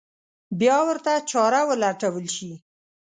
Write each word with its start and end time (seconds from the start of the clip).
بیا 0.59 0.77
ورته 0.89 1.11
چاره 1.31 1.61
ولټول 1.69 2.25
شي. 2.35 2.51